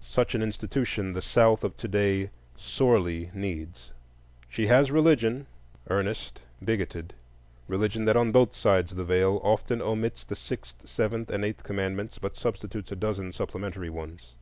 [0.00, 3.92] Such an institution the South of to day sorely needs.
[4.48, 5.44] She has religion,
[5.90, 11.62] earnest, bigoted:—religion that on both sides the Veil often omits the sixth, seventh, and eighth
[11.62, 14.32] commandments, but substitutes a dozen supplementary ones.